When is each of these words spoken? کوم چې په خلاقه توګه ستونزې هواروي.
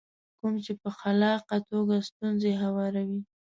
کوم 0.39 0.53
چې 0.65 0.73
په 0.81 0.89
خلاقه 0.99 1.57
توګه 1.69 1.95
ستونزې 2.09 2.51
هواروي. 2.63 3.21